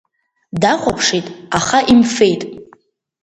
Дахәаԥшит, 0.61 1.27
аха 1.57 1.79
имфеит. 1.91 2.41